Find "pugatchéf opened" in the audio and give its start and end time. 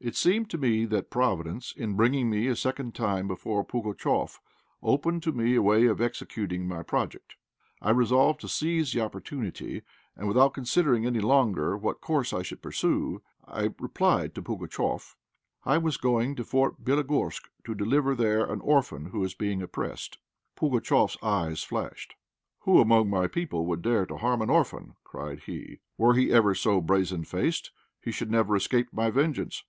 3.64-5.22